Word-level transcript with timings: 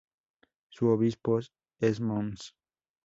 Su 0.71 0.87
obispo 0.87 1.37
es 1.79 2.01
Mons. 2.01 2.55